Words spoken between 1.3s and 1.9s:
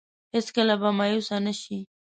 نه شي.